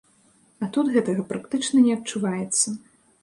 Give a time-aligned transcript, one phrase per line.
[0.67, 2.67] А тут гэтага практычна не адчуваецца.